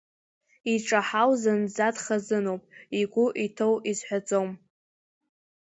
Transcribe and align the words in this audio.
Иҿаҳау 0.73 1.31
зынӡа 1.41 1.87
дхазыноуп, 1.95 2.63
игәы 2.99 3.25
иҭоу 3.45 3.75
изҳәаӡом! 3.89 4.49